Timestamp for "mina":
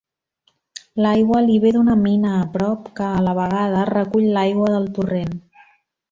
2.05-2.31